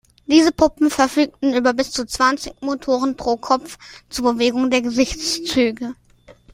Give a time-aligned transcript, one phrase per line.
[0.25, 3.77] Diese Puppen verfügten über bis zu zwanzig Motoren pro Kopf
[4.09, 5.93] zur Bewegung der Gesichtszüge.